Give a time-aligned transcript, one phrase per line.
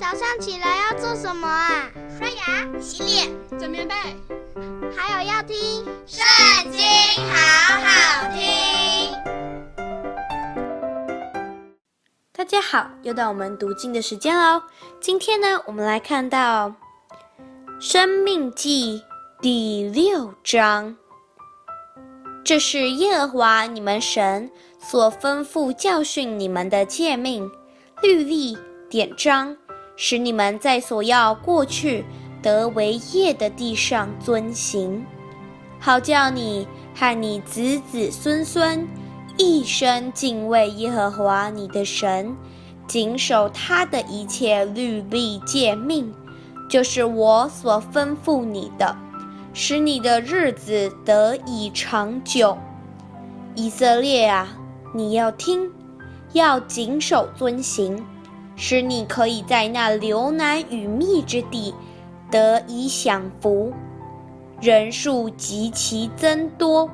[0.00, 1.90] 早上起来要做什么啊？
[2.18, 3.94] 刷牙、洗脸、整棉被，
[4.96, 5.54] 还有要听
[6.06, 6.80] 《圣经》，
[7.30, 9.14] 好好听。
[12.32, 14.62] 大家好，又到我们读经的时间喽。
[15.02, 16.70] 今天呢，我们来看到
[17.78, 19.04] 《生命记》
[19.42, 20.96] 第六章。
[22.42, 27.52] 这是耶和华你们神所吩咐教训你们的诫命、
[28.00, 28.56] 律例、
[28.88, 29.54] 典章，
[30.02, 32.06] 使你们在所要过去
[32.40, 35.04] 得为业的地上遵行，
[35.78, 38.88] 好叫你和你子子孙孙
[39.36, 42.34] 一生敬畏耶和华你的神，
[42.86, 46.10] 谨守他的一切律例诫命，
[46.66, 48.96] 就是我所吩咐你的。
[49.52, 52.56] 使你的日子得以长久，
[53.54, 54.48] 以色列啊，
[54.94, 55.70] 你要听，
[56.32, 58.02] 要谨守遵行，
[58.62, 61.74] 使你可以在那流难与密之地
[62.30, 63.72] 得以享福，
[64.60, 66.90] 人数极其增多，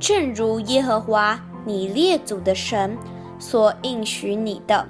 [0.00, 2.98] 正如耶和华你列祖的神
[3.38, 4.84] 所应许你的。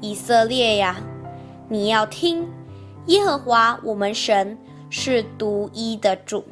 [0.00, 0.96] 以色列呀，
[1.68, 2.48] 你要听，
[3.08, 4.56] 耶和华我们神。
[4.92, 6.44] 是独一的主，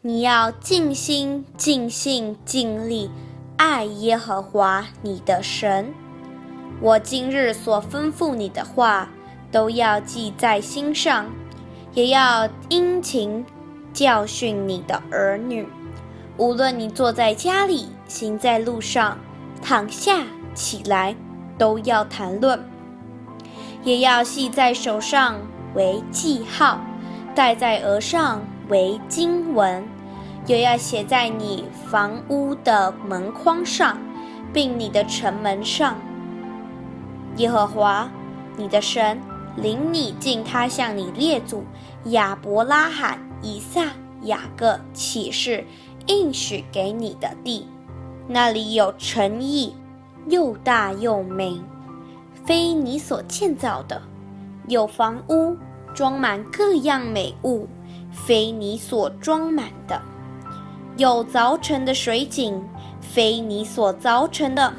[0.00, 3.10] 你要尽心、尽性、尽力
[3.58, 5.92] 爱耶和华你的神。
[6.78, 9.08] 我今日所吩咐你的话，
[9.50, 11.26] 都要记在心上，
[11.94, 13.44] 也要殷勤
[13.94, 15.66] 教训你的儿女。
[16.36, 19.16] 无论你坐在家里，行在路上，
[19.62, 20.22] 躺下
[20.54, 21.16] 起来，
[21.56, 22.62] 都要谈论，
[23.82, 25.36] 也要系在手上
[25.74, 26.78] 为记号。
[27.34, 29.82] 戴在额上为经文，
[30.46, 33.98] 也要写在你房屋的门框上，
[34.52, 35.96] 并你的城门上。
[37.36, 38.10] 耶和华
[38.56, 39.20] 你的神
[39.56, 41.64] 领你进他向你列祖
[42.06, 43.86] 亚伯拉罕、以撒、
[44.22, 45.64] 雅各起誓
[46.06, 47.66] 应许给你的地，
[48.28, 49.74] 那里有城邑，
[50.28, 51.60] 又大又美，
[52.44, 54.02] 非你所建造的，
[54.68, 55.56] 有房屋。
[55.94, 57.66] 装满各样美物，
[58.12, 59.98] 非你所装满的；
[60.98, 62.62] 有凿成的水井，
[63.00, 64.74] 非你所凿成的；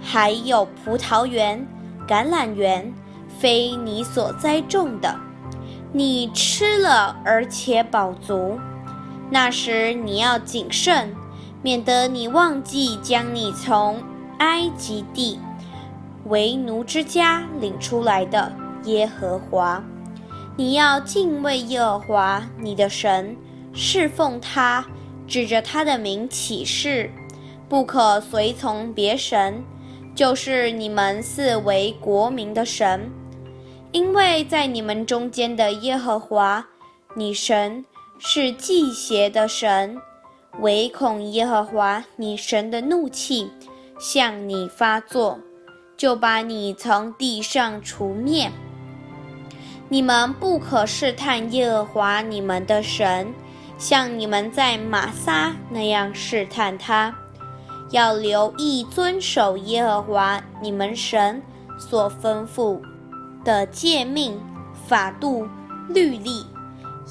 [0.00, 1.68] 还有葡萄园、
[2.06, 2.92] 橄榄园，
[3.38, 5.14] 非你所栽种的。
[5.92, 8.58] 你吃了而且饱足，
[9.30, 11.14] 那时你要谨慎，
[11.62, 14.02] 免得你忘记将你从
[14.38, 15.38] 埃及地
[16.26, 18.52] 为奴之家领出来的
[18.84, 19.82] 耶和华。
[20.56, 23.36] 你要敬畏耶和华你的神，
[23.72, 24.84] 侍奉他，
[25.26, 27.10] 指着他的名起誓，
[27.68, 29.64] 不可随从别神，
[30.14, 33.10] 就是你们四围国民的神，
[33.90, 36.64] 因为在你们中间的耶和华
[37.16, 37.84] 你神
[38.18, 39.96] 是忌邪的神，
[40.60, 43.50] 唯恐耶和华你神的怒气
[43.98, 45.38] 向你发作，
[45.96, 48.48] 就把你从地上除灭。
[49.88, 53.34] 你们不可试探耶和华你们的神，
[53.78, 57.14] 像你们在玛撒那样试探他。
[57.94, 61.40] 要留意遵守耶和华你们神
[61.78, 62.80] 所吩咐
[63.44, 64.36] 的诫命、
[64.88, 65.46] 法度、
[65.88, 66.44] 律例。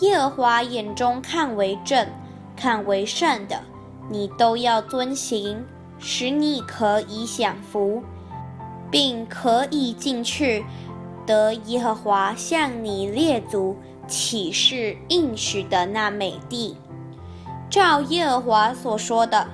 [0.01, 2.05] 耶和华眼中看为正、
[2.53, 3.61] 看为善的，
[4.09, 5.63] 你都要遵行，
[5.99, 8.03] 使你可以享福，
[8.91, 10.65] 并可以进去。
[11.25, 16.75] 得耶和华向你列祖起誓应许的那美地，
[17.69, 19.47] 照耶和华所说的，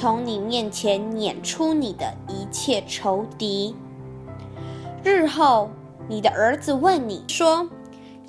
[0.00, 3.74] 从你面前撵出你的一切仇敌。
[5.02, 5.68] 日后
[6.06, 7.68] 你的儿子问你说：“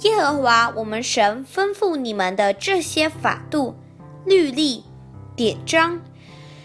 [0.02, 3.76] 耶和华我们神吩咐你们的这些法度、
[4.26, 4.84] 律例、
[5.36, 6.02] 典章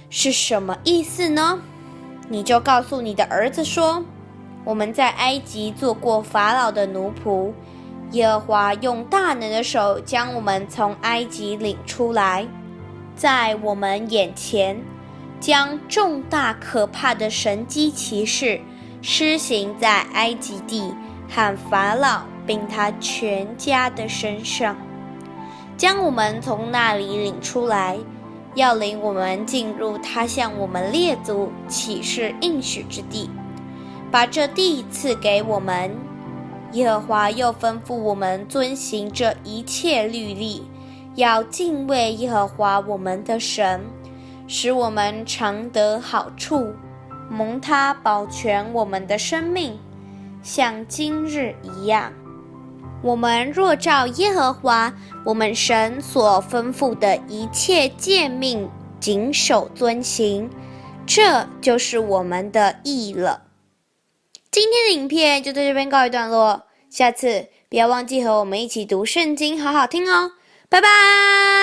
[0.08, 1.60] 是什么意思呢？”
[2.30, 4.02] 你就告诉你的儿子说。
[4.64, 7.52] 我们在埃及做过法老的奴仆，
[8.12, 12.48] 耶和华用大能的手将我们从埃及领出来，
[13.14, 14.82] 在我们眼前
[15.40, 18.60] 将重大可怕的神迹奇事
[19.02, 20.94] 施行在埃及地
[21.28, 24.76] 和法老并他全家的身上，
[25.76, 27.98] 将我们从那里领出来，
[28.54, 33.28] 要领我们进入他向我们列祖起誓应许之地。
[34.10, 35.90] 把这地赐给我们，
[36.72, 40.62] 耶和华又吩咐我们遵行这一切律例，
[41.16, 43.80] 要敬畏耶和华我们的神，
[44.46, 46.74] 使我们常得好处，
[47.30, 49.78] 蒙他保全我们的生命。
[50.42, 52.12] 像今日一样。
[53.02, 54.92] 我们若照耶和华
[55.24, 60.48] 我们神所吩咐的一切诫命，谨守遵行，
[61.06, 63.42] 这就是我们的义了。
[64.50, 70.32] 今天的影片就在这边告一段落，下次不要忘记和我们一起读圣经，好好听哦，
[70.68, 71.53] 拜拜。